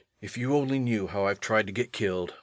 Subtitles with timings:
[0.19, 2.33] if you only knew how I've tried to get killed.